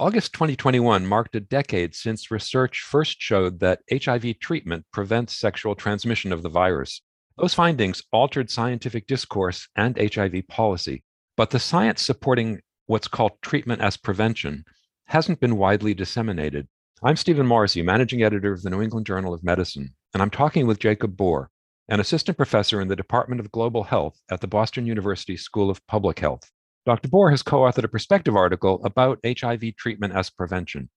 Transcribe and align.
August 0.00 0.32
2021 0.32 1.06
marked 1.06 1.36
a 1.36 1.40
decade 1.40 1.94
since 1.94 2.30
research 2.30 2.80
first 2.80 3.20
showed 3.20 3.60
that 3.60 3.82
HIV 3.92 4.38
treatment 4.38 4.86
prevents 4.94 5.36
sexual 5.36 5.74
transmission 5.74 6.32
of 6.32 6.42
the 6.42 6.48
virus. 6.48 7.02
Those 7.36 7.52
findings 7.52 8.02
altered 8.10 8.48
scientific 8.48 9.06
discourse 9.06 9.68
and 9.76 9.98
HIV 9.98 10.48
policy, 10.48 11.04
but 11.36 11.50
the 11.50 11.58
science 11.58 12.00
supporting 12.00 12.62
what's 12.86 13.08
called 13.08 13.32
treatment 13.42 13.82
as 13.82 13.98
prevention 13.98 14.64
hasn't 15.04 15.38
been 15.38 15.58
widely 15.58 15.92
disseminated. 15.92 16.66
I'm 17.02 17.16
Stephen 17.16 17.46
Morrissey, 17.46 17.82
managing 17.82 18.22
editor 18.22 18.54
of 18.54 18.62
the 18.62 18.70
New 18.70 18.80
England 18.80 19.04
Journal 19.04 19.34
of 19.34 19.44
Medicine, 19.44 19.94
and 20.14 20.22
I'm 20.22 20.30
talking 20.30 20.66
with 20.66 20.78
Jacob 20.78 21.14
Bor, 21.14 21.50
an 21.90 22.00
assistant 22.00 22.38
professor 22.38 22.80
in 22.80 22.88
the 22.88 22.96
Department 22.96 23.38
of 23.38 23.52
Global 23.52 23.82
Health 23.82 24.18
at 24.30 24.40
the 24.40 24.48
Boston 24.48 24.86
University 24.86 25.36
School 25.36 25.68
of 25.68 25.86
Public 25.86 26.20
Health. 26.20 26.50
Dr. 26.86 27.08
Bor 27.08 27.30
has 27.30 27.42
co 27.42 27.60
authored 27.60 27.84
a 27.84 27.88
perspective 27.88 28.34
article 28.34 28.80
about 28.84 29.18
HIV 29.26 29.76
treatment 29.76 30.14
as 30.14 30.30
prevention. 30.30 30.88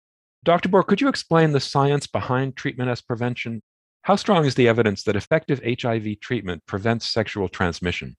Dr. 0.44 0.70
Bor, 0.70 0.84
could 0.84 1.02
you 1.02 1.08
explain 1.08 1.52
the 1.52 1.60
science 1.60 2.08
behind 2.08 2.56
treatment 2.56 2.90
as 2.90 3.02
prevention? 3.02 3.62
How 4.04 4.16
strong 4.16 4.46
is 4.46 4.56
the 4.56 4.68
evidence 4.68 5.04
that 5.04 5.16
effective 5.16 5.62
HIV 5.64 6.20
treatment 6.22 6.66
prevents 6.66 7.10
sexual 7.10 7.48
transmission? 7.48 8.16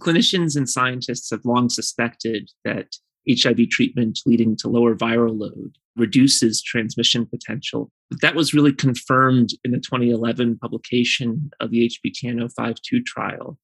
Clinicians 0.00 0.56
and 0.56 0.68
scientists 0.68 1.30
have 1.30 1.44
long 1.44 1.68
suspected 1.68 2.50
that 2.64 2.96
HIV 3.28 3.70
treatment 3.70 4.20
leading 4.24 4.56
to 4.58 4.68
lower 4.68 4.94
viral 4.94 5.38
load 5.38 5.76
reduces 5.96 6.62
transmission 6.62 7.26
potential. 7.26 7.90
But 8.10 8.20
that 8.20 8.34
was 8.34 8.54
really 8.54 8.72
confirmed 8.72 9.50
in 9.64 9.72
the 9.72 9.78
2011 9.78 10.58
publication 10.58 11.50
of 11.60 11.70
the 11.70 11.90
HPTN 11.90 12.48
052 12.54 13.02
trial, 13.02 13.58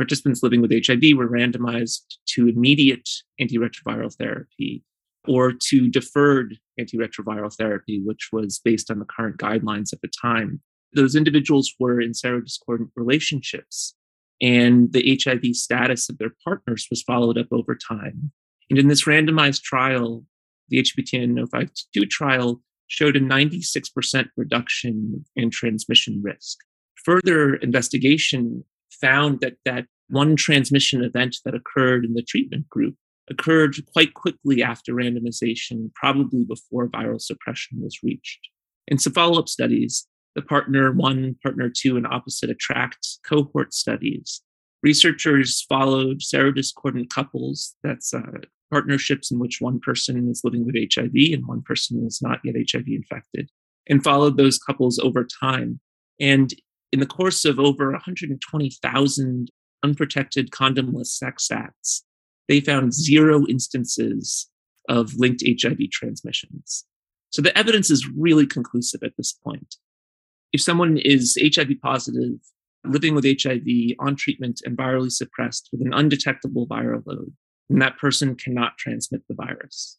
participants 0.00 0.42
living 0.42 0.62
with 0.62 0.72
HIV 0.72 1.02
were 1.14 1.28
randomized 1.28 2.16
to 2.28 2.48
immediate 2.48 3.06
antiretroviral 3.38 4.14
therapy 4.16 4.82
or 5.28 5.52
to 5.52 5.88
deferred 5.90 6.56
antiretroviral 6.80 7.54
therapy, 7.54 8.00
which 8.02 8.30
was 8.32 8.60
based 8.64 8.90
on 8.90 8.98
the 8.98 9.04
current 9.04 9.36
guidelines 9.36 9.92
at 9.92 10.00
the 10.00 10.10
time. 10.22 10.62
Those 10.94 11.14
individuals 11.14 11.70
were 11.78 12.00
in 12.00 12.12
serodiscordant 12.12 12.88
relationships, 12.96 13.94
and 14.40 14.90
the 14.94 15.20
HIV 15.22 15.54
status 15.54 16.08
of 16.08 16.16
their 16.16 16.32
partners 16.42 16.86
was 16.88 17.02
followed 17.02 17.36
up 17.36 17.48
over 17.52 17.76
time. 17.76 18.32
And 18.70 18.78
in 18.78 18.88
this 18.88 19.04
randomized 19.04 19.60
trial, 19.60 20.24
the 20.70 20.78
HPTN 20.78 21.46
052 21.50 22.06
trial 22.06 22.62
showed 22.86 23.16
a 23.16 23.20
96% 23.20 24.28
reduction 24.38 25.26
in 25.36 25.50
transmission 25.50 26.22
risk. 26.24 26.56
Further 27.04 27.56
investigation 27.56 28.64
found 29.00 29.40
that 29.40 29.54
that 29.64 29.86
one 30.08 30.36
transmission 30.36 31.04
event 31.04 31.36
that 31.44 31.54
occurred 31.54 32.04
in 32.04 32.14
the 32.14 32.22
treatment 32.22 32.68
group 32.68 32.94
occurred 33.30 33.76
quite 33.92 34.14
quickly 34.14 34.62
after 34.62 34.92
randomization, 34.92 35.92
probably 35.94 36.44
before 36.44 36.88
viral 36.88 37.20
suppression 37.20 37.80
was 37.80 37.98
reached. 38.02 38.40
In 38.88 38.98
some 38.98 39.12
follow 39.12 39.38
up 39.38 39.48
studies, 39.48 40.06
the 40.34 40.42
partner 40.42 40.92
one, 40.92 41.36
partner 41.42 41.70
two, 41.74 41.96
and 41.96 42.06
opposite 42.06 42.50
attract 42.50 43.06
cohort 43.26 43.72
studies, 43.72 44.42
researchers 44.82 45.64
followed 45.68 46.20
serodiscordant 46.20 47.08
couples, 47.10 47.76
that's 47.82 48.12
uh, 48.12 48.20
partnerships 48.70 49.30
in 49.30 49.38
which 49.38 49.60
one 49.60 49.80
person 49.80 50.28
is 50.28 50.42
living 50.44 50.64
with 50.64 50.76
HIV 50.76 51.12
and 51.32 51.46
one 51.46 51.62
person 51.62 52.04
is 52.06 52.20
not 52.22 52.40
yet 52.44 52.54
HIV 52.56 52.86
infected, 52.86 53.50
and 53.88 54.02
followed 54.02 54.36
those 54.36 54.58
couples 54.58 54.98
over 54.98 55.26
time. 55.40 55.80
And 56.18 56.52
in 56.92 57.00
the 57.00 57.06
course 57.06 57.44
of 57.44 57.58
over 57.58 57.90
120,000 57.92 59.50
unprotected 59.82 60.50
condomless 60.50 61.06
sex 61.06 61.50
acts, 61.50 62.04
they 62.48 62.60
found 62.60 62.92
zero 62.92 63.46
instances 63.46 64.50
of 64.88 65.14
linked 65.16 65.42
HIV 65.46 65.78
transmissions. 65.92 66.84
So 67.30 67.42
the 67.42 67.56
evidence 67.56 67.90
is 67.90 68.08
really 68.16 68.46
conclusive 68.46 69.02
at 69.04 69.16
this 69.16 69.32
point. 69.32 69.76
If 70.52 70.60
someone 70.60 70.98
is 70.98 71.38
HIV 71.40 71.80
positive, 71.80 72.40
living 72.84 73.14
with 73.14 73.24
HIV 73.24 73.96
on 74.00 74.16
treatment 74.16 74.62
and 74.64 74.76
virally 74.76 75.12
suppressed 75.12 75.68
with 75.70 75.80
an 75.82 75.92
undetectable 75.92 76.66
viral 76.66 77.02
load, 77.06 77.32
then 77.68 77.78
that 77.78 77.98
person 77.98 78.34
cannot 78.34 78.78
transmit 78.78 79.22
the 79.28 79.34
virus. 79.34 79.98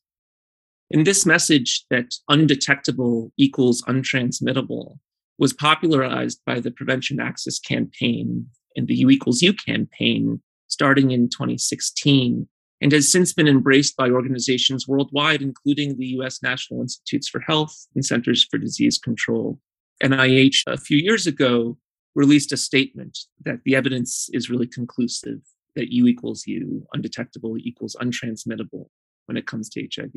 In 0.90 1.06
this 1.06 1.26
message 1.26 1.86
that 1.90 2.14
undetectable 2.28 3.32
equals 3.38 3.82
untransmittable 3.84 4.98
was 5.42 5.54
popularized 5.54 6.40
by 6.46 6.60
the 6.60 6.70
Prevention 6.70 7.20
Access 7.20 7.58
Campaign 7.60 8.46
and 8.76 8.88
the 8.88 8.94
U 8.98 9.10
equals 9.10 9.42
U 9.42 9.54
campaign 9.54 10.40
starting 10.68 11.10
in 11.10 11.30
2016 11.30 12.48
and 12.80 12.92
has 12.92 13.12
since 13.12 13.34
been 13.34 13.48
embraced 13.48 13.98
by 13.98 14.10
organizations 14.10 14.88
worldwide, 14.88 15.42
including 15.42 15.98
the 15.98 16.06
US 16.18 16.44
National 16.44 16.80
Institutes 16.80 17.28
for 17.28 17.42
Health 17.42 17.76
and 17.96 18.06
Centers 18.06 18.48
for 18.50 18.60
Disease 18.60 19.00
Control. 19.00 19.60
NIH, 20.04 20.62
a 20.68 20.78
few 20.78 20.98
years 20.98 21.26
ago, 21.26 21.78
released 22.14 22.52
a 22.52 22.58
statement 22.58 23.18
that 23.44 23.62
the 23.66 23.76
evidence 23.76 24.30
is 24.34 24.50
really 24.50 24.68
conclusive 24.68 25.40
that 25.76 25.92
U 25.92 26.06
equals 26.06 26.44
U, 26.46 26.86
undetectable 26.94 27.58
equals 27.58 27.96
untransmittable 28.00 28.86
when 29.26 29.38
it 29.38 29.48
comes 29.48 29.70
to 29.70 29.88
HIV. 29.96 30.12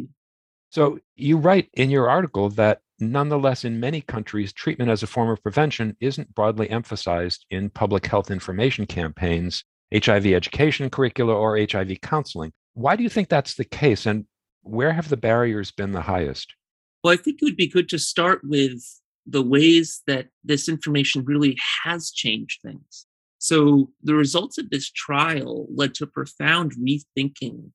So 0.71 0.99
you 1.17 1.39
write 1.39 1.71
in 1.73 1.89
your 1.89 2.11
article 2.11 2.51
that 2.51 2.83
nonetheless, 2.99 3.65
in 3.65 3.81
many 3.81 4.01
countries, 4.01 4.53
treatment 4.53 4.91
as 4.91 5.03
a 5.03 5.07
form 5.07 5.31
of 5.31 5.43
prevention 5.43 5.97
isn't 6.01 6.35
broadly 6.35 6.71
emphasized 6.71 7.47
in 7.51 7.71
public 7.71 8.07
health 8.07 8.31
information 8.31 8.87
campaigns, 8.87 9.65
HIV 9.95 10.27
education 10.27 10.91
curricula, 10.91 11.35
or 11.35 11.59
HIV 11.59 12.01
counseling. 12.03 12.53
Why 12.75 12.97
do 12.97 13.03
you 13.03 13.09
think 13.09 13.29
that's 13.29 13.55
the 13.55 13.65
case? 13.65 14.07
And 14.07 14.27
where 14.63 14.93
have 14.93 15.09
the 15.09 15.17
barriers 15.17 15.71
been 15.71 15.93
the 15.93 16.03
highest? 16.03 16.55
Well, 17.03 17.13
I 17.13 17.17
think 17.17 17.41
it 17.41 17.45
would 17.45 17.57
be 17.57 17.69
good 17.69 17.89
to 17.91 17.99
start 17.99 18.41
with 18.45 18.83
the 19.27 19.43
ways 19.43 20.03
that 20.07 20.29
this 20.43 20.69
information 20.69 21.25
really 21.25 21.57
has 21.85 22.11
changed 22.11 22.61
things. 22.63 23.07
So, 23.39 23.91
the 24.03 24.15
results 24.15 24.57
of 24.57 24.71
this 24.71 24.91
trial 24.91 25.67
led 25.75 25.95
to 25.97 26.07
profound 26.07 26.73
rethinking 26.77 27.71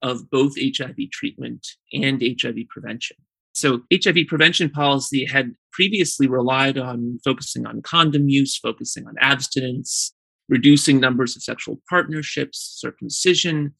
of 0.00 0.30
both 0.30 0.54
HIV 0.56 0.96
treatment 1.12 1.66
and 1.92 2.22
HIV 2.22 2.56
prevention. 2.68 3.16
So, 3.58 3.80
HIV 3.92 4.28
prevention 4.28 4.70
policy 4.70 5.24
had 5.24 5.52
previously 5.72 6.28
relied 6.28 6.78
on 6.78 7.18
focusing 7.24 7.66
on 7.66 7.82
condom 7.82 8.28
use, 8.28 8.56
focusing 8.56 9.06
on 9.08 9.16
abstinence, 9.20 10.14
reducing 10.48 11.00
numbers 11.00 11.34
of 11.34 11.42
sexual 11.42 11.80
partnerships, 11.90 12.78
circumcision. 12.80 13.74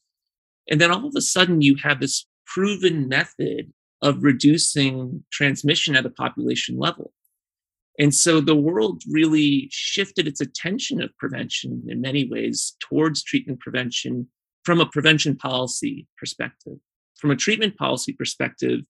And 0.69 0.81
then 0.81 0.91
all 0.91 1.07
of 1.07 1.13
a 1.15 1.21
sudden, 1.21 1.61
you 1.61 1.77
have 1.81 2.01
this 2.01 2.25
proven 2.45 3.07
method 3.07 3.71
of 4.01 4.21
reducing 4.21 5.23
transmission 5.31 5.95
at 5.95 6.05
a 6.05 6.09
population 6.09 6.77
level. 6.77 7.13
And 7.97 8.13
so 8.13 8.41
the 8.41 8.55
world 8.55 9.03
really 9.09 9.69
shifted 9.71 10.27
its 10.27 10.41
attention 10.41 11.01
of 11.01 11.15
prevention 11.17 11.83
in 11.87 12.01
many 12.01 12.29
ways 12.29 12.75
towards 12.81 13.23
treatment 13.23 13.61
prevention 13.61 14.27
from 14.63 14.81
a 14.81 14.85
prevention 14.85 15.37
policy 15.37 16.05
perspective. 16.17 16.77
From 17.15 17.31
a 17.31 17.35
treatment 17.35 17.77
policy 17.77 18.13
perspective, 18.13 18.81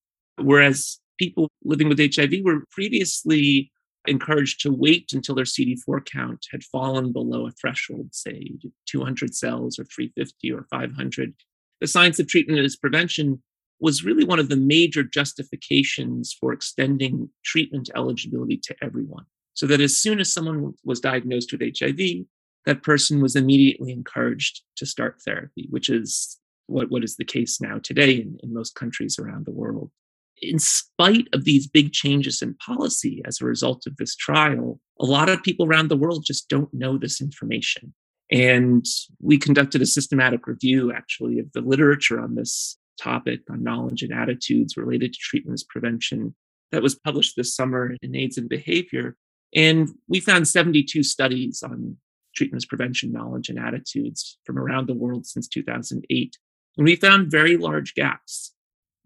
whereas 0.42 1.00
people 1.18 1.50
living 1.64 1.90
with 1.90 2.00
HIV 2.00 2.34
were 2.44 2.64
previously 2.72 3.72
encouraged 4.08 4.62
to 4.62 4.72
wait 4.72 5.12
until 5.14 5.36
their 5.36 5.46
CD4 5.46 6.06
count 6.06 6.46
had 6.52 6.64
fallen 6.64 7.12
below 7.12 7.48
a 7.48 7.52
threshold, 7.52 8.10
say 8.14 8.54
200 8.88 9.36
cells 9.36 9.78
or 9.78 9.84
350 9.86 10.52
or 10.52 10.66
500. 10.70 11.34
The 11.82 11.88
science 11.88 12.20
of 12.20 12.28
treatment 12.28 12.60
as 12.60 12.76
prevention 12.76 13.42
was 13.80 14.04
really 14.04 14.26
one 14.26 14.40
of 14.40 14.50
the 14.50 14.58
major 14.58 15.04
justifications 15.04 16.36
for 16.38 16.52
extending 16.52 17.30
treatment 17.44 17.90
eligibility 17.96 18.58
to 18.58 18.76
everyone. 18.82 19.26
So 19.54 19.68
that 19.68 19.82
as 19.82 20.00
soon 20.00 20.20
as 20.20 20.34
someone 20.34 20.74
was 20.84 21.00
diagnosed 21.00 21.52
with 21.52 21.62
HIV, 21.62 22.26
that 22.66 22.84
person 22.84 23.22
was 23.22 23.36
immediately 23.36 23.92
encouraged 23.92 24.64
to 24.78 24.86
start 24.86 25.22
therapy, 25.24 25.68
which 25.70 25.90
is 25.90 26.40
what, 26.68 26.90
what 26.92 27.04
is 27.04 27.16
the 27.16 27.26
case 27.26 27.60
now 27.60 27.80
today 27.80 28.16
in, 28.16 28.38
in 28.44 28.54
most 28.54 28.76
countries 28.76 29.18
around 29.18 29.46
the 29.46 29.52
world. 29.52 29.92
In 30.42 30.60
spite 30.60 31.28
of 31.34 31.44
these 31.44 31.68
big 31.68 31.92
changes 31.92 32.42
in 32.42 32.56
policy 32.56 33.22
as 33.26 33.42
a 33.42 33.46
result 33.46 33.86
of 33.88 33.98
this 33.98 34.16
trial, 34.16 34.80
a 35.00 35.06
lot 35.06 35.30
of 35.30 35.44
people 35.44 35.66
around 35.66 35.90
the 35.90 35.98
world 35.98 36.24
just 36.26 36.50
don't 36.50 36.74
know 36.74 36.98
this 36.98 37.22
information. 37.22 37.94
And 38.32 38.86
we 39.20 39.38
conducted 39.38 39.82
a 39.82 39.88
systematic 39.88 40.46
review, 40.46 40.94
actually, 40.94 41.40
of 41.40 41.52
the 41.54 41.62
literature 41.62 42.20
on 42.22 42.36
this 42.36 42.78
topic 43.02 43.42
on 43.50 43.64
knowledge 43.64 44.04
and 44.04 44.14
attitudes 44.14 44.78
related 44.78 45.14
to 45.14 45.20
treatment 45.20 45.56
as 45.56 45.64
prevention 45.64 46.36
that 46.72 46.84
was 46.84 46.96
published 46.96 47.36
this 47.36 47.56
summer 47.56 47.96
in 48.02 48.16
AIDS 48.16 48.38
and 48.38 48.50
Behavior. 48.50 49.16
And 49.56 49.90
we 50.08 50.20
found 50.20 50.48
72 50.48 51.02
studies 51.04 51.64
on 51.64 51.98
treatment 52.36 52.62
as 52.62 52.66
prevention 52.66 53.12
knowledge 53.12 53.50
and 53.50 53.58
attitudes 53.58 54.38
from 54.46 54.60
around 54.60 54.88
the 54.88 54.94
world 54.94 55.26
since 55.26 55.48
2008. 55.48 56.38
And 56.78 56.86
we 56.86 56.96
found 56.96 57.32
very 57.32 57.58
large 57.58 57.96
gaps, 57.96 58.54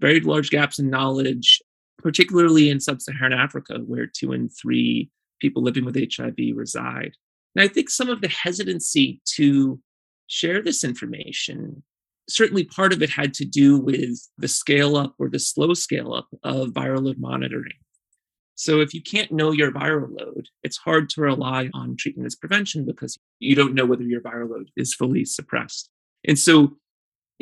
very 0.04 0.20
large 0.20 0.50
gaps 0.50 0.80
in 0.80 0.90
knowledge, 0.90 1.62
particularly 2.00 2.70
in 2.70 2.82
sub 2.82 3.02
Saharan 3.02 3.32
Africa, 3.32 3.80
where 3.86 4.06
two 4.06 4.34
in 4.34 4.50
three 4.50 5.10
people 5.40 5.64
living 5.64 5.86
with 5.86 5.96
HIV 5.96 6.36
reside. 6.54 7.14
And 7.56 7.64
I 7.64 7.70
think 7.70 7.90
some 7.90 8.10
of 8.10 8.20
the 8.20 8.28
hesitancy 8.28 9.22
to 9.36 9.80
share 10.28 10.62
this 10.62 10.84
information 10.84 11.84
certainly 12.30 12.64
part 12.64 12.94
of 12.94 13.02
it 13.02 13.10
had 13.10 13.34
to 13.34 13.46
do 13.46 13.78
with 13.78 14.18
the 14.38 14.48
scale 14.48 14.96
up 14.96 15.14
or 15.20 15.30
the 15.30 15.40
slow 15.40 15.74
scale 15.74 16.14
up 16.14 16.28
of 16.44 16.70
viral 16.70 17.04
load 17.04 17.18
monitoring. 17.20 17.74
So 18.56 18.82
if 18.82 18.94
you 18.94 19.02
can't 19.02 19.32
know 19.32 19.52
your 19.52 19.72
viral 19.72 20.10
load, 20.18 20.48
it's 20.64 20.78
hard 20.78 21.10
to 21.10 21.22
rely 21.22 21.70
on 21.74 21.98
treatment 21.98 22.28
as 22.28 22.36
prevention 22.36 22.86
because 22.86 23.18
you 23.40 23.56
don't 23.56 23.74
know 23.74 23.86
whether 23.86 24.04
your 24.04 24.22
viral 24.22 24.52
load 24.52 24.70
is 24.78 24.94
fully 24.94 25.26
suppressed. 25.26 25.90
And 26.26 26.40
so 26.40 26.78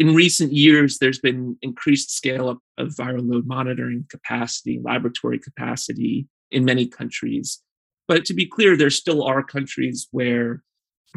in 0.01 0.15
recent 0.15 0.51
years, 0.51 0.97
there's 0.97 1.19
been 1.19 1.55
increased 1.61 2.09
scale 2.09 2.49
up 2.49 2.57
of 2.79 2.87
viral 2.87 3.31
load 3.31 3.45
monitoring 3.45 4.03
capacity, 4.09 4.81
laboratory 4.83 5.37
capacity 5.37 6.27
in 6.49 6.65
many 6.65 6.87
countries. 6.87 7.61
But 8.07 8.25
to 8.25 8.33
be 8.33 8.47
clear, 8.47 8.75
there 8.75 8.89
still 8.89 9.23
are 9.23 9.43
countries 9.43 10.07
where 10.09 10.63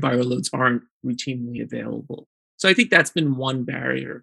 viral 0.02 0.26
loads 0.26 0.50
aren't 0.52 0.82
routinely 1.02 1.62
available. 1.62 2.28
So 2.58 2.68
I 2.68 2.74
think 2.74 2.90
that's 2.90 3.08
been 3.10 3.36
one 3.36 3.64
barrier. 3.64 4.22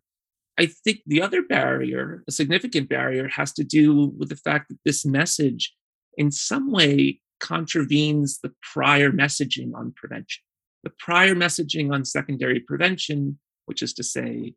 I 0.59 0.67
think 0.67 0.99
the 1.07 1.23
other 1.23 1.41
barrier, 1.41 2.23
a 2.27 2.31
significant 2.31 2.87
barrier, 2.87 3.29
has 3.29 3.51
to 3.53 3.63
do 3.63 4.13
with 4.15 4.29
the 4.29 4.35
fact 4.35 4.69
that 4.69 4.77
this 4.85 5.03
message 5.03 5.73
in 6.17 6.29
some 6.29 6.71
way 6.71 7.19
contravenes 7.39 8.37
the 8.43 8.53
prior 8.73 9.09
messaging 9.09 9.73
on 9.73 9.91
prevention. 9.95 10.43
The 10.83 10.93
prior 10.99 11.33
messaging 11.33 11.91
on 11.91 12.05
secondary 12.05 12.59
prevention, 12.59 13.39
which 13.65 13.81
is 13.81 13.93
to 13.93 14.03
say, 14.03 14.53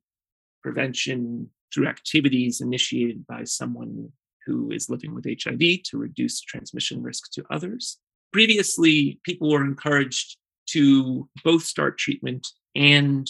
prevention 0.62 1.51
through 1.73 1.87
activities 1.87 2.61
initiated 2.61 3.27
by 3.27 3.45
someone 3.45 4.11
who 4.47 4.71
is 4.71 4.91
living 4.91 5.15
with 5.15 5.27
HIV 5.27 5.83
to 5.85 5.99
reduce 5.99 6.41
transmission 6.41 7.03
risk 7.03 7.31
to 7.33 7.45
others. 7.51 7.99
Previously, 8.33 9.21
people 9.25 9.51
were 9.51 9.65
encouraged 9.65 10.37
to 10.67 11.29
both 11.45 11.65
start 11.65 11.99
treatment 11.99 12.47
and 12.75 13.29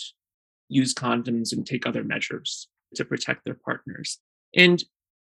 use 0.69 0.95
condoms 0.95 1.53
and 1.53 1.67
take 1.67 1.87
other 1.87 2.05
measures 2.05 2.69
to 2.95 3.05
protect 3.05 3.45
their 3.45 3.59
partners. 3.65 4.19
And 4.55 4.83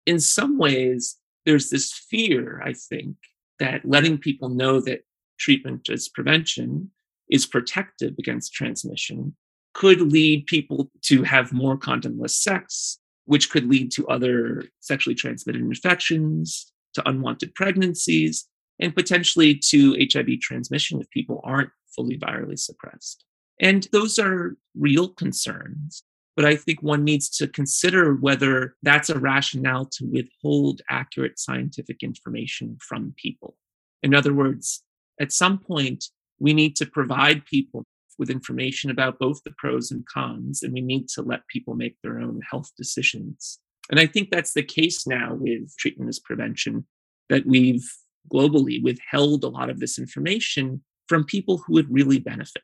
in 0.06 0.20
some 0.20 0.58
ways, 0.58 1.18
there's 1.46 1.70
this 1.70 1.94
fear, 1.94 2.62
I 2.64 2.74
think, 2.74 3.16
that 3.60 3.86
letting 3.86 4.18
people 4.18 4.50
know 4.50 4.80
that 4.82 5.02
treatment 5.40 5.90
as 5.90 6.10
prevention 6.10 6.92
is 7.30 7.46
protective 7.46 8.16
against 8.18 8.54
transmission 8.54 9.36
could 9.78 10.02
lead 10.02 10.48
people 10.48 10.90
to 11.04 11.22
have 11.22 11.54
more 11.54 11.78
condomless 11.78 12.32
sex, 12.32 12.98
which 13.26 13.52
could 13.52 13.70
lead 13.70 13.92
to 13.92 14.08
other 14.08 14.64
sexually 14.80 15.14
transmitted 15.14 15.62
infections, 15.62 16.74
to 16.96 17.08
unwanted 17.08 17.54
pregnancies, 17.54 18.48
and 18.80 18.96
potentially 18.96 19.54
to 19.54 19.96
HIV 20.12 20.40
transmission 20.42 21.00
if 21.00 21.08
people 21.12 21.42
aren't 21.44 21.70
fully 21.96 22.18
virally 22.18 22.58
suppressed. 22.58 23.24
And 23.62 23.88
those 23.92 24.18
are 24.18 24.58
real 24.76 25.10
concerns. 25.10 26.04
But 26.36 26.46
I 26.46 26.56
think 26.56 26.82
one 26.82 27.04
needs 27.04 27.30
to 27.38 27.48
consider 27.48 28.16
whether 28.16 28.76
that's 28.82 29.12
a 29.12 29.20
rationale 29.20 29.86
to 29.94 30.06
withhold 30.06 30.82
accurate 30.90 31.38
scientific 31.38 32.02
information 32.02 32.78
from 32.82 33.14
people. 33.16 33.56
In 34.02 34.16
other 34.16 34.34
words, 34.34 34.84
at 35.20 35.32
some 35.32 35.60
point, 35.60 36.06
we 36.40 36.54
need 36.54 36.76
to 36.78 36.86
provide 36.88 37.46
people 37.46 37.86
with 38.18 38.30
information 38.30 38.90
about 38.90 39.20
both 39.20 39.42
the 39.44 39.54
pros 39.58 39.92
and 39.92 40.06
cons, 40.06 40.64
and 40.64 40.74
we 40.74 40.82
need 40.82 41.08
to 41.10 41.22
let 41.22 41.48
people 41.48 41.76
make 41.76 41.96
their 42.02 42.20
own 42.20 42.42
health 42.50 42.72
decisions. 42.78 43.60
And 43.90 44.00
I 44.00 44.06
think 44.06 44.30
that's 44.30 44.54
the 44.54 44.64
case 44.64 45.08
now 45.08 45.36
with 45.36 45.76
treatment 45.78 46.10
as 46.10 46.20
prevention, 46.20 46.86
that 47.30 47.46
we've 47.46 47.88
globally 48.32 48.84
withheld 48.84 49.44
a 49.44 49.50
lot 49.50 49.70
of 49.70 49.80
this 49.80 49.98
information 49.98 50.84
from 51.08 51.24
people 51.24 51.58
who 51.58 51.74
would 51.74 51.92
really 51.92 52.20
benefit. 52.20 52.64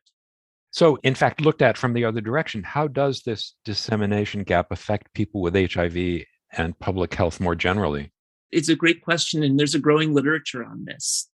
So, 0.71 0.97
in 1.03 1.15
fact, 1.15 1.39
looked 1.39 1.61
at 1.61 1.77
from 1.77 1.93
the 1.93 2.03
other 2.03 2.19
direction, 2.19 2.63
how 2.63 2.87
does 2.87 3.21
this 3.21 3.55
dissemination 3.63 4.43
gap 4.43 4.71
affect 4.71 5.13
people 5.13 5.41
with 5.41 5.55
HIV 5.55 6.25
and 6.51 6.77
public 6.79 7.13
health 7.13 7.39
more 7.39 7.55
generally? 7.55 8.11
It's 8.51 8.69
a 8.69 8.75
great 8.75 9.01
question, 9.01 9.43
and 9.43 9.59
there's 9.59 9.75
a 9.75 9.79
growing 9.79 10.13
literature 10.13 10.65
on 10.65 10.85
this. 10.85 11.29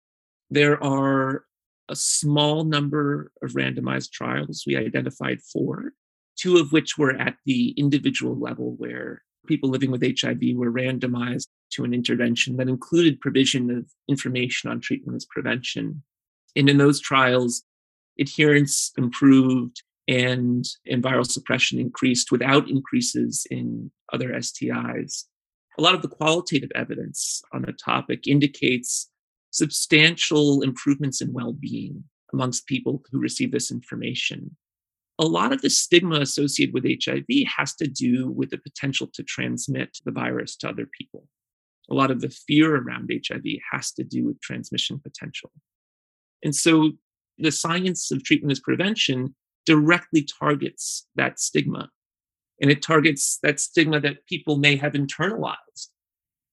There 0.49 0.81
are 0.83 1.45
a 1.89 1.95
small 1.95 2.63
number 2.63 3.31
of 3.41 3.51
randomized 3.51 4.11
trials. 4.11 4.63
We 4.65 4.77
identified 4.77 5.41
four, 5.41 5.93
two 6.37 6.57
of 6.57 6.71
which 6.71 6.97
were 6.97 7.13
at 7.13 7.35
the 7.45 7.71
individual 7.71 8.39
level, 8.39 8.75
where 8.77 9.23
people 9.47 9.69
living 9.69 9.91
with 9.91 10.03
HIV 10.03 10.41
were 10.53 10.71
randomized 10.71 11.47
to 11.71 11.83
an 11.83 11.93
intervention 11.93 12.57
that 12.57 12.69
included 12.69 13.19
provision 13.19 13.71
of 13.71 13.85
information 14.07 14.69
on 14.69 14.79
treatment 14.79 15.15
as 15.15 15.25
prevention. 15.25 16.03
And 16.55 16.69
in 16.69 16.77
those 16.77 17.01
trials, 17.01 17.63
adherence 18.19 18.91
improved 18.97 19.81
and, 20.07 20.65
and 20.87 21.03
viral 21.03 21.29
suppression 21.29 21.79
increased 21.79 22.31
without 22.31 22.69
increases 22.69 23.45
in 23.49 23.91
other 24.13 24.29
STIs. 24.33 25.25
A 25.77 25.81
lot 25.81 25.95
of 25.95 26.01
the 26.01 26.07
qualitative 26.07 26.71
evidence 26.75 27.41
on 27.53 27.61
the 27.61 27.73
topic 27.73 28.27
indicates 28.27 29.08
substantial 29.51 30.61
improvements 30.61 31.21
in 31.21 31.33
well 31.33 31.53
being 31.53 32.03
amongst 32.33 32.67
people 32.67 33.01
who 33.11 33.19
receive 33.19 33.51
this 33.51 33.71
information. 33.71 34.55
A 35.17 35.25
lot 35.25 35.51
of 35.51 35.61
the 35.61 35.69
stigma 35.69 36.19
associated 36.21 36.73
with 36.73 36.85
HIV 36.85 37.25
has 37.57 37.75
to 37.75 37.87
do 37.87 38.29
with 38.29 38.51
the 38.51 38.57
potential 38.57 39.09
to 39.13 39.23
transmit 39.23 39.97
the 40.05 40.11
virus 40.11 40.55
to 40.57 40.69
other 40.69 40.87
people. 40.97 41.27
A 41.89 41.93
lot 41.93 42.11
of 42.11 42.21
the 42.21 42.29
fear 42.29 42.75
around 42.75 43.11
HIV 43.11 43.43
has 43.71 43.91
to 43.93 44.03
do 44.03 44.25
with 44.25 44.39
transmission 44.41 44.99
potential. 44.99 45.51
And 46.43 46.55
so 46.55 46.91
the 47.37 47.51
science 47.51 48.11
of 48.11 48.23
treatment 48.23 48.51
as 48.51 48.59
prevention 48.59 49.35
directly 49.65 50.25
targets 50.39 51.07
that 51.15 51.39
stigma. 51.39 51.89
And 52.61 52.69
it 52.69 52.81
targets 52.81 53.39
that 53.43 53.59
stigma 53.59 53.99
that 54.01 54.25
people 54.27 54.57
may 54.57 54.75
have 54.75 54.93
internalized, 54.93 55.89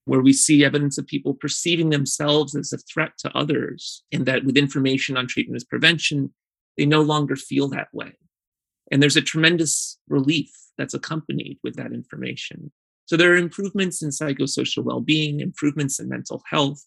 where 0.06 0.22
we 0.22 0.32
see 0.32 0.64
evidence 0.64 0.98
of 0.98 1.06
people 1.06 1.34
perceiving 1.34 1.90
themselves 1.90 2.56
as 2.56 2.72
a 2.72 2.78
threat 2.78 3.12
to 3.18 3.36
others, 3.36 4.04
and 4.12 4.24
that 4.24 4.44
with 4.44 4.56
information 4.56 5.16
on 5.16 5.26
treatment 5.26 5.56
as 5.56 5.64
prevention, 5.64 6.32
they 6.78 6.86
no 6.86 7.02
longer 7.02 7.36
feel 7.36 7.68
that 7.68 7.88
way. 7.92 8.14
And 8.90 9.02
there's 9.02 9.16
a 9.16 9.22
tremendous 9.22 9.98
relief 10.08 10.50
that's 10.78 10.94
accompanied 10.94 11.58
with 11.64 11.74
that 11.76 11.92
information. 11.92 12.70
So 13.06 13.16
there 13.16 13.32
are 13.32 13.36
improvements 13.36 14.02
in 14.02 14.10
psychosocial 14.10 14.84
well 14.84 15.00
being, 15.00 15.40
improvements 15.40 15.98
in 15.98 16.08
mental 16.08 16.42
health, 16.48 16.84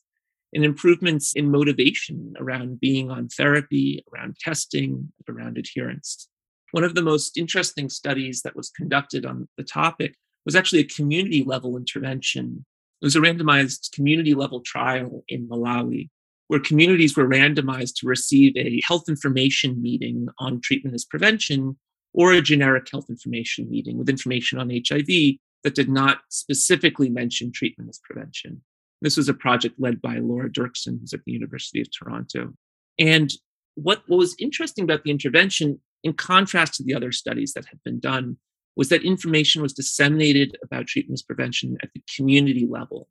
and 0.53 0.63
improvements 0.63 1.33
in 1.33 1.51
motivation 1.51 2.33
around 2.39 2.79
being 2.79 3.11
on 3.11 3.27
therapy, 3.27 4.03
around 4.13 4.37
testing, 4.39 5.11
around 5.29 5.57
adherence. 5.57 6.29
One 6.71 6.83
of 6.83 6.95
the 6.95 7.01
most 7.01 7.37
interesting 7.37 7.89
studies 7.89 8.41
that 8.43 8.55
was 8.55 8.69
conducted 8.69 9.25
on 9.25 9.47
the 9.57 9.63
topic 9.63 10.15
was 10.45 10.55
actually 10.55 10.79
a 10.79 10.85
community 10.85 11.43
level 11.43 11.77
intervention. 11.77 12.65
It 13.01 13.05
was 13.05 13.15
a 13.15 13.19
randomized 13.19 13.91
community 13.93 14.33
level 14.33 14.61
trial 14.61 15.23
in 15.27 15.47
Malawi 15.47 16.09
where 16.47 16.59
communities 16.59 17.15
were 17.15 17.27
randomized 17.27 17.93
to 17.95 18.07
receive 18.07 18.57
a 18.57 18.81
health 18.83 19.03
information 19.07 19.79
meeting 19.81 20.27
on 20.39 20.59
treatment 20.59 20.95
as 20.95 21.05
prevention 21.05 21.77
or 22.13 22.33
a 22.33 22.41
generic 22.41 22.89
health 22.91 23.05
information 23.07 23.69
meeting 23.69 23.97
with 23.97 24.09
information 24.09 24.59
on 24.59 24.69
HIV 24.69 25.37
that 25.63 25.75
did 25.75 25.89
not 25.89 26.21
specifically 26.29 27.07
mention 27.07 27.51
treatment 27.51 27.89
as 27.89 27.99
prevention. 28.03 28.61
This 29.01 29.15
was 29.15 29.29
a 29.29 29.33
project 29.33 29.75
led 29.77 30.01
by 30.01 30.17
Laura 30.17 30.49
Derksen, 30.49 30.99
who's 30.99 31.13
at 31.13 31.23
the 31.23 31.31
University 31.31 31.81
of 31.81 31.87
Toronto. 31.91 32.53
And 32.97 33.31
what, 33.75 34.01
what 34.07 34.17
was 34.17 34.35
interesting 34.39 34.83
about 34.83 35.03
the 35.03 35.11
intervention, 35.11 35.79
in 36.03 36.13
contrast 36.13 36.73
to 36.75 36.83
the 36.83 36.95
other 36.95 37.11
studies 37.11 37.53
that 37.53 37.65
had 37.65 37.79
been 37.83 37.99
done, 37.99 38.37
was 38.79 38.87
that 38.87 39.03
information 39.03 39.61
was 39.61 39.73
disseminated 39.73 40.57
about 40.63 40.87
treatment 40.87 41.21
prevention 41.27 41.77
at 41.83 41.89
the 41.93 42.01
community 42.15 42.65
level. 42.65 43.09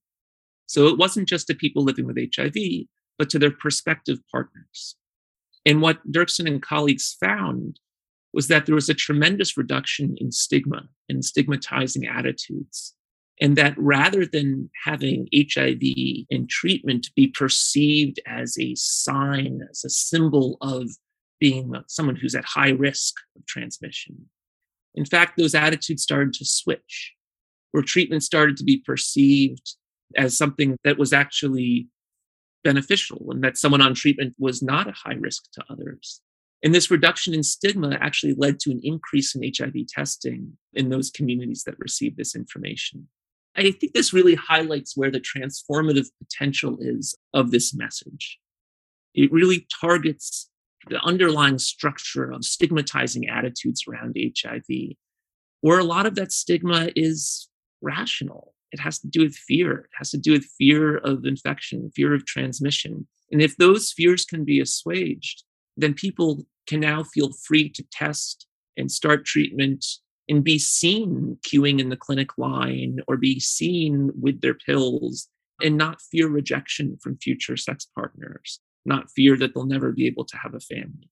So 0.64 0.86
it 0.86 0.96
wasn't 0.96 1.28
just 1.28 1.46
to 1.48 1.54
people 1.54 1.84
living 1.84 2.06
with 2.06 2.16
HIV, 2.16 2.54
but 3.18 3.28
to 3.28 3.38
their 3.38 3.50
prospective 3.50 4.16
partners. 4.32 4.96
And 5.66 5.82
what 5.82 6.10
Derksen 6.10 6.46
and 6.46 6.62
colleagues 6.62 7.18
found 7.20 7.80
was 8.32 8.48
that 8.48 8.64
there 8.64 8.74
was 8.74 8.88
a 8.88 8.94
tremendous 8.94 9.58
reduction 9.58 10.16
in 10.16 10.32
stigma 10.32 10.88
and 11.06 11.22
stigmatizing 11.22 12.06
attitudes 12.06 12.94
and 13.38 13.54
that 13.56 13.74
rather 13.76 14.24
than 14.24 14.70
having 14.86 15.28
HIV 15.36 15.82
in 16.30 16.46
treatment 16.48 17.08
be 17.14 17.26
perceived 17.26 18.20
as 18.26 18.56
a 18.58 18.74
sign, 18.74 19.60
as 19.70 19.84
a 19.84 19.90
symbol 19.90 20.56
of 20.62 20.88
being 21.38 21.74
someone 21.88 22.16
who's 22.16 22.34
at 22.34 22.46
high 22.46 22.70
risk 22.70 23.16
of 23.36 23.44
transmission, 23.44 24.30
in 24.94 25.04
fact, 25.04 25.36
those 25.36 25.54
attitudes 25.54 26.02
started 26.02 26.32
to 26.34 26.44
switch, 26.44 27.14
where 27.72 27.82
treatment 27.82 28.22
started 28.22 28.56
to 28.56 28.64
be 28.64 28.82
perceived 28.84 29.74
as 30.16 30.36
something 30.36 30.76
that 30.84 30.98
was 30.98 31.12
actually 31.12 31.88
beneficial 32.64 33.26
and 33.30 33.42
that 33.44 33.56
someone 33.56 33.80
on 33.80 33.94
treatment 33.94 34.34
was 34.38 34.62
not 34.62 34.88
a 34.88 34.92
high 34.92 35.14
risk 35.14 35.44
to 35.52 35.64
others. 35.70 36.20
And 36.62 36.74
this 36.74 36.90
reduction 36.90 37.34
in 37.34 37.42
stigma 37.42 37.96
actually 38.00 38.34
led 38.36 38.58
to 38.60 38.70
an 38.70 38.80
increase 38.82 39.34
in 39.34 39.52
HIV 39.56 39.86
testing 39.88 40.56
in 40.74 40.88
those 40.88 41.10
communities 41.10 41.62
that 41.64 41.78
received 41.78 42.16
this 42.16 42.34
information. 42.34 43.08
I 43.56 43.70
think 43.70 43.92
this 43.92 44.12
really 44.12 44.34
highlights 44.34 44.96
where 44.96 45.10
the 45.10 45.20
transformative 45.20 46.08
potential 46.18 46.78
is 46.80 47.16
of 47.32 47.50
this 47.50 47.74
message. 47.74 48.38
It 49.14 49.32
really 49.32 49.66
targets 49.80 50.50
the 50.88 51.00
underlying 51.02 51.58
structure 51.58 52.30
of 52.30 52.44
stigmatizing 52.44 53.28
attitudes 53.28 53.84
around 53.88 54.16
HIV 54.16 54.96
where 55.60 55.78
a 55.78 55.84
lot 55.84 56.06
of 56.06 56.14
that 56.14 56.32
stigma 56.32 56.90
is 56.94 57.48
rational. 57.82 58.54
It 58.70 58.80
has 58.80 58.98
to 59.00 59.08
do 59.08 59.22
with 59.22 59.34
fear. 59.34 59.78
It 59.78 59.90
has 59.96 60.10
to 60.10 60.18
do 60.18 60.32
with 60.32 60.44
fear 60.58 60.98
of 60.98 61.24
infection, 61.24 61.90
fear 61.94 62.14
of 62.14 62.26
transmission. 62.26 63.06
And 63.32 63.42
if 63.42 63.56
those 63.56 63.92
fears 63.92 64.24
can 64.24 64.44
be 64.44 64.60
assuaged, 64.60 65.44
then 65.76 65.94
people 65.94 66.46
can 66.66 66.80
now 66.80 67.02
feel 67.02 67.32
free 67.32 67.68
to 67.70 67.84
test 67.90 68.46
and 68.76 68.90
start 68.90 69.24
treatment 69.24 69.84
and 70.28 70.44
be 70.44 70.58
seen 70.58 71.38
queuing 71.46 71.80
in 71.80 71.88
the 71.88 71.96
clinic 71.96 72.36
line 72.36 72.98
or 73.08 73.16
be 73.16 73.40
seen 73.40 74.10
with 74.20 74.40
their 74.40 74.54
pills 74.54 75.28
and 75.62 75.76
not 75.76 76.00
fear 76.00 76.28
rejection 76.28 76.98
from 77.02 77.16
future 77.16 77.56
sex 77.56 77.86
partners, 77.94 78.60
not 78.88 79.10
fear 79.10 79.36
that 79.36 79.54
they'll 79.54 79.66
never 79.66 79.92
be 79.92 80.06
able 80.06 80.24
to 80.24 80.36
have 80.36 80.54
a 80.54 80.60
family. 80.60 81.10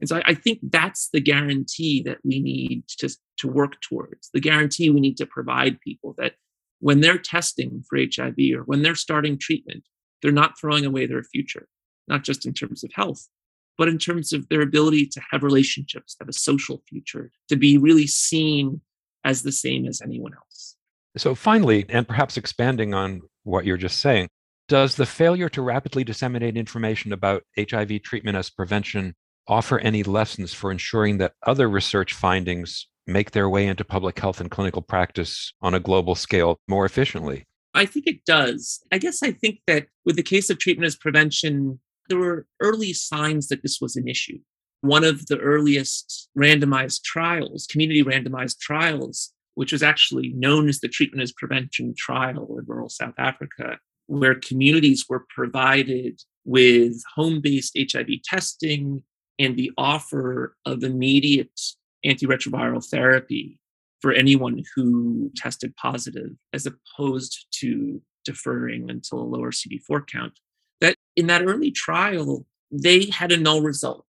And 0.00 0.08
so 0.08 0.16
I, 0.16 0.22
I 0.26 0.34
think 0.34 0.60
that's 0.62 1.10
the 1.12 1.20
guarantee 1.20 2.02
that 2.04 2.18
we 2.24 2.40
need 2.40 2.84
to, 2.98 3.10
to 3.38 3.48
work 3.48 3.80
towards, 3.82 4.30
the 4.32 4.40
guarantee 4.40 4.90
we 4.90 5.00
need 5.00 5.16
to 5.18 5.26
provide 5.26 5.80
people 5.80 6.14
that 6.18 6.34
when 6.78 7.00
they're 7.00 7.18
testing 7.18 7.84
for 7.88 7.98
HIV 7.98 8.36
or 8.54 8.62
when 8.62 8.82
they're 8.82 8.94
starting 8.94 9.38
treatment, 9.38 9.84
they're 10.22 10.32
not 10.32 10.58
throwing 10.58 10.86
away 10.86 11.06
their 11.06 11.22
future, 11.22 11.68
not 12.08 12.24
just 12.24 12.46
in 12.46 12.54
terms 12.54 12.82
of 12.82 12.90
health, 12.94 13.28
but 13.76 13.88
in 13.88 13.98
terms 13.98 14.32
of 14.32 14.48
their 14.48 14.62
ability 14.62 15.06
to 15.06 15.20
have 15.30 15.42
relationships, 15.42 16.16
have 16.20 16.28
a 16.28 16.32
social 16.32 16.82
future, 16.88 17.30
to 17.48 17.56
be 17.56 17.78
really 17.78 18.06
seen 18.06 18.80
as 19.24 19.42
the 19.42 19.52
same 19.52 19.86
as 19.86 20.00
anyone 20.00 20.32
else. 20.34 20.76
So, 21.16 21.34
finally, 21.34 21.86
and 21.88 22.06
perhaps 22.06 22.36
expanding 22.36 22.94
on 22.94 23.22
what 23.42 23.64
you're 23.64 23.76
just 23.76 23.98
saying, 23.98 24.28
does 24.70 24.94
the 24.94 25.04
failure 25.04 25.48
to 25.48 25.62
rapidly 25.62 26.04
disseminate 26.04 26.56
information 26.56 27.12
about 27.12 27.42
HIV 27.58 28.02
treatment 28.04 28.36
as 28.36 28.50
prevention 28.50 29.16
offer 29.48 29.80
any 29.80 30.04
lessons 30.04 30.54
for 30.54 30.70
ensuring 30.70 31.18
that 31.18 31.32
other 31.44 31.68
research 31.68 32.14
findings 32.14 32.86
make 33.04 33.32
their 33.32 33.48
way 33.48 33.66
into 33.66 33.84
public 33.84 34.16
health 34.20 34.40
and 34.40 34.48
clinical 34.48 34.80
practice 34.80 35.52
on 35.60 35.74
a 35.74 35.80
global 35.80 36.14
scale 36.14 36.60
more 36.68 36.84
efficiently? 36.84 37.48
I 37.74 37.84
think 37.84 38.06
it 38.06 38.24
does. 38.24 38.80
I 38.92 38.98
guess 38.98 39.24
I 39.24 39.32
think 39.32 39.58
that 39.66 39.88
with 40.04 40.14
the 40.14 40.22
case 40.22 40.50
of 40.50 40.60
treatment 40.60 40.86
as 40.86 40.94
prevention, 40.94 41.80
there 42.08 42.18
were 42.18 42.46
early 42.60 42.92
signs 42.92 43.48
that 43.48 43.64
this 43.64 43.80
was 43.80 43.96
an 43.96 44.06
issue. 44.06 44.38
One 44.82 45.02
of 45.02 45.26
the 45.26 45.38
earliest 45.38 46.28
randomized 46.38 47.02
trials, 47.02 47.66
community 47.68 48.04
randomized 48.04 48.60
trials, 48.60 49.32
which 49.54 49.72
was 49.72 49.82
actually 49.82 50.28
known 50.28 50.68
as 50.68 50.78
the 50.78 50.86
treatment 50.86 51.24
as 51.24 51.32
prevention 51.32 51.92
trial 51.98 52.56
in 52.56 52.64
rural 52.66 52.88
South 52.88 53.14
Africa, 53.18 53.80
where 54.10 54.34
communities 54.34 55.06
were 55.08 55.24
provided 55.28 56.20
with 56.44 57.00
home 57.14 57.40
based 57.40 57.78
HIV 57.78 58.08
testing 58.24 59.04
and 59.38 59.56
the 59.56 59.70
offer 59.78 60.56
of 60.66 60.82
immediate 60.82 61.60
antiretroviral 62.04 62.84
therapy 62.84 63.60
for 64.00 64.12
anyone 64.12 64.64
who 64.74 65.30
tested 65.36 65.76
positive, 65.76 66.30
as 66.52 66.66
opposed 66.66 67.46
to 67.52 68.02
deferring 68.24 68.90
until 68.90 69.20
a 69.20 69.22
lower 69.22 69.52
CD4 69.52 70.06
count. 70.08 70.32
That 70.80 70.96
in 71.14 71.28
that 71.28 71.44
early 71.44 71.70
trial, 71.70 72.46
they 72.72 73.06
had 73.10 73.30
a 73.30 73.36
null 73.36 73.62
result. 73.62 74.06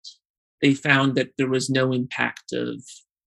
They 0.63 0.74
found 0.74 1.13
that 1.15 1.31
there 1.38 1.50
was 1.50 1.70
no 1.70 1.91
impact 1.91 2.53
of 2.53 2.81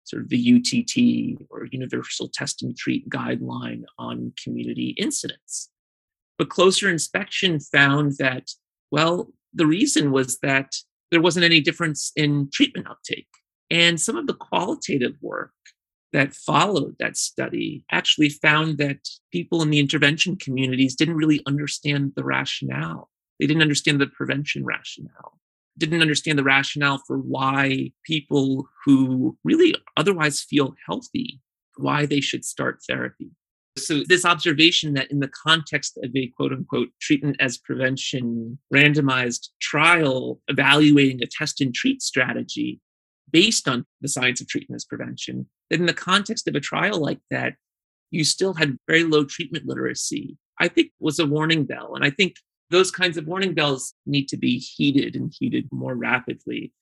sort 0.03 0.23
of 0.23 0.29
the 0.29 0.55
UTT 0.55 1.47
or 1.49 1.65
Universal 1.71 2.29
Test 2.33 2.61
and 2.61 2.75
Treat 2.75 3.09
guideline 3.09 3.83
on 3.97 4.33
community 4.43 4.95
incidence. 4.97 5.69
But 6.37 6.49
closer 6.49 6.89
inspection 6.89 7.59
found 7.59 8.13
that, 8.19 8.51
well, 8.91 9.31
the 9.53 9.65
reason 9.65 10.11
was 10.11 10.39
that 10.39 10.73
there 11.11 11.21
wasn't 11.21 11.45
any 11.45 11.61
difference 11.61 12.11
in 12.15 12.49
treatment 12.53 12.87
uptake. 12.87 13.27
And 13.69 13.99
some 13.99 14.17
of 14.17 14.27
the 14.27 14.33
qualitative 14.33 15.15
work 15.21 15.51
that 16.13 16.33
followed 16.33 16.95
that 16.99 17.17
study 17.17 17.83
actually 17.91 18.29
found 18.29 18.77
that 18.77 18.99
people 19.31 19.61
in 19.61 19.69
the 19.69 19.79
intervention 19.79 20.35
communities 20.37 20.95
didn't 20.95 21.15
really 21.17 21.41
understand 21.45 22.13
the 22.15 22.23
rationale. 22.23 23.09
They 23.39 23.47
didn't 23.47 23.61
understand 23.61 23.99
the 23.99 24.07
prevention 24.07 24.65
rationale, 24.65 25.37
didn't 25.77 26.01
understand 26.01 26.39
the 26.39 26.43
rationale 26.43 27.01
for 27.05 27.17
why 27.17 27.91
people 28.03 28.67
who 28.85 29.37
really 29.43 29.75
otherwise 29.95 30.41
feel 30.41 30.75
healthy, 30.85 31.41
why 31.75 32.05
they 32.05 32.21
should 32.21 32.45
start 32.45 32.79
therapy. 32.87 33.31
So, 33.77 34.03
this 34.07 34.25
observation 34.25 34.93
that 34.93 35.11
in 35.11 35.19
the 35.19 35.29
context 35.29 35.97
of 36.03 36.15
a 36.15 36.27
quote 36.35 36.51
unquote 36.51 36.89
treatment 37.01 37.37
as 37.39 37.57
prevention 37.57 38.59
randomized 38.73 39.49
trial 39.61 40.41
evaluating 40.47 41.21
a 41.21 41.27
test 41.27 41.61
and 41.61 41.73
treat 41.73 42.01
strategy 42.01 42.79
based 43.31 43.67
on 43.67 43.85
the 44.01 44.07
science 44.07 44.41
of 44.41 44.47
treatment 44.47 44.77
as 44.77 44.85
prevention, 44.85 45.47
that 45.69 45.79
in 45.79 45.85
the 45.85 45.93
context 45.93 46.47
of 46.47 46.55
a 46.55 46.59
trial 46.59 46.99
like 46.99 47.19
that, 47.29 47.53
you 48.11 48.23
still 48.23 48.53
had 48.53 48.77
very 48.87 49.03
low 49.03 49.25
treatment 49.25 49.65
literacy, 49.65 50.37
I 50.59 50.67
think 50.67 50.91
was 50.99 51.19
a 51.19 51.25
warning 51.25 51.65
bell. 51.65 51.95
And 51.95 52.05
I 52.05 52.09
think 52.09 52.35
those 52.69 52.91
kinds 52.91 53.17
of 53.17 53.27
warning 53.27 53.53
bells 53.53 53.93
need 54.05 54.27
to 54.29 54.37
be 54.37 54.59
heeded 54.59 55.15
and 55.15 55.33
heeded 55.37 55.67
more 55.71 55.95
rapidly. 55.95 56.73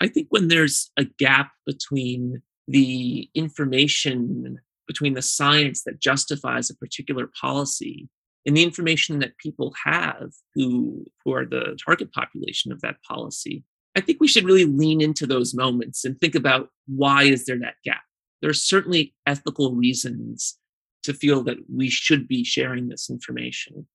I 0.00 0.08
think 0.08 0.28
when 0.30 0.48
there's 0.48 0.90
a 0.96 1.04
gap 1.04 1.52
between 1.64 2.42
the 2.68 3.30
information 3.34 4.58
between 4.86 5.14
the 5.14 5.22
science 5.22 5.82
that 5.84 6.00
justifies 6.00 6.70
a 6.70 6.76
particular 6.76 7.30
policy 7.40 8.08
and 8.44 8.56
the 8.56 8.62
information 8.62 9.18
that 9.18 9.36
people 9.38 9.74
have 9.84 10.30
who, 10.54 11.04
who 11.24 11.32
are 11.32 11.44
the 11.44 11.76
target 11.84 12.12
population 12.12 12.72
of 12.72 12.80
that 12.80 13.02
policy 13.02 13.64
i 13.96 14.00
think 14.00 14.18
we 14.20 14.28
should 14.28 14.44
really 14.44 14.64
lean 14.64 15.00
into 15.00 15.26
those 15.26 15.54
moments 15.54 16.04
and 16.04 16.18
think 16.18 16.34
about 16.34 16.70
why 16.86 17.24
is 17.24 17.44
there 17.44 17.58
that 17.58 17.76
gap? 17.84 18.02
There 18.40 18.50
are 18.50 18.54
certainly 18.54 19.14
ethical 19.26 19.74
reasons 19.74 20.58
to 21.02 21.14
feel 21.14 21.42
that 21.44 21.58
we 21.72 21.88
should 21.88 22.26
be 22.28 22.44
sharing 22.44 22.88
this 22.88 23.10
information. 23.10 23.86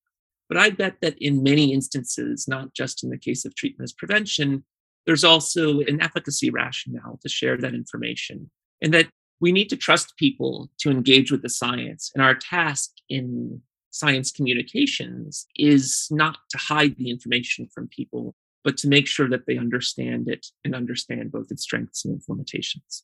But 0.50 0.58
i 0.58 0.70
bet 0.70 0.98
that 1.02 1.16
in 1.20 1.44
many 1.44 1.72
instances 1.72 2.46
not 2.48 2.74
just 2.74 3.04
in 3.04 3.10
the 3.10 3.18
case 3.18 3.46
of 3.46 3.56
treatment 3.56 3.88
as 3.88 3.94
prevention 3.94 4.66
there's 5.06 5.24
also 5.24 5.80
an 5.80 6.02
efficacy 6.02 6.50
rationale 6.50 7.18
to 7.22 7.30
share 7.30 7.58
that 7.58 7.74
information 7.74 8.52
and 8.82 8.94
that 8.94 9.08
we 9.42 9.52
need 9.52 9.70
to 9.70 9.76
trust 9.76 10.16
people 10.16 10.70
to 10.78 10.92
engage 10.92 11.32
with 11.32 11.42
the 11.42 11.50
science. 11.50 12.12
And 12.14 12.24
our 12.24 12.36
task 12.36 12.92
in 13.10 13.62
science 13.90 14.32
communications 14.32 15.48
is 15.58 16.08
not 16.12 16.38
to 16.52 16.58
hide 16.58 16.96
the 16.98 17.10
information 17.10 17.68
from 17.74 17.90
people, 17.90 18.36
but 18.64 18.78
to 18.78 18.88
make 18.88 19.08
sure 19.08 19.28
that 19.30 19.48
they 19.48 19.58
understand 19.58 20.30
it 20.30 20.48
and 20.64 20.74
understand 20.76 21.32
both 21.32 21.52
its 21.52 21.64
strengths 21.64 22.06
and 22.06 22.16
its 22.16 22.30
limitations. 22.30 23.04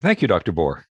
Thank 0.00 0.22
you, 0.22 0.28
Dr. 0.28 0.52
Bor. 0.52 0.86